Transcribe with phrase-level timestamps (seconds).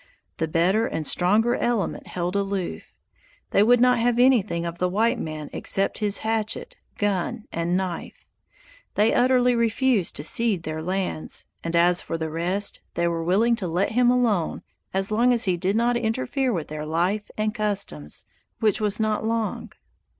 [0.37, 2.91] The better and stronger element held aloof.
[3.51, 8.25] They would not have anything of the white man except his hatchet, gun, and knife.
[8.95, 13.55] They utterly refused to cede their lands; and as for the rest, they were willing
[13.57, 17.53] to let him alone as long as he did not interfere with their life and
[17.53, 18.25] customs,
[18.59, 19.71] which was not long.